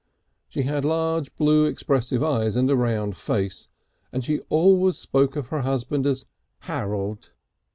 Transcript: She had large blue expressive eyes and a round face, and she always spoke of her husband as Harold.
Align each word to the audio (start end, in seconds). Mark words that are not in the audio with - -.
She 0.49 0.63
had 0.63 0.83
large 0.83 1.31
blue 1.35 1.65
expressive 1.65 2.23
eyes 2.23 2.55
and 2.55 2.67
a 2.71 2.75
round 2.75 3.15
face, 3.15 3.67
and 4.11 4.23
she 4.23 4.39
always 4.49 4.97
spoke 4.97 5.35
of 5.35 5.49
her 5.49 5.61
husband 5.61 6.07
as 6.07 6.25
Harold. 6.61 7.33